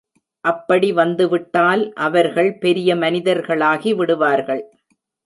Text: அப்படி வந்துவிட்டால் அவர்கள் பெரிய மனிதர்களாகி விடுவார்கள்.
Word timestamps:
அப்படி 0.43 0.91
வந்துவிட்டால் 0.91 1.93
அவர்கள் 1.93 2.57
பெரிய 2.57 2.95
மனிதர்களாகி 2.95 3.93
விடுவார்கள். 3.93 4.63